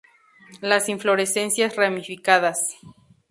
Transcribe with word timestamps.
Las 0.61 0.89
inflorescencias 0.89 1.75
ramificadas. 1.75 2.73